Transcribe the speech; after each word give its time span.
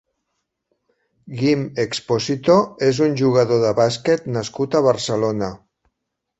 Guim 1.41 1.61
Expósito 1.83 2.57
és 2.89 3.03
un 3.09 3.15
jugador 3.21 3.63
de 3.67 3.77
bàsquet 3.83 4.29
nascut 4.41 4.81
a 4.81 4.85
Barcelona. 4.93 5.55